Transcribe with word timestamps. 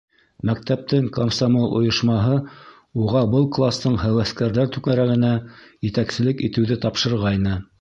Мәктәптең 0.49 1.09
комсомол 1.17 1.75
ойошмаһы 1.79 2.39
уға 3.03 3.21
был 3.35 3.45
кластың 3.57 3.99
һәүәҫкәрҙәр 4.05 4.73
түңәрәгенә 4.79 5.35
етәкселек 5.91 6.43
итеүҙе 6.49 6.83
тапшырғайны. 6.89 7.59